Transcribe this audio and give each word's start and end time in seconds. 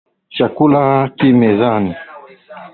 Chakula 0.35 0.83
ki 1.17 1.27
mezani. 1.39 1.93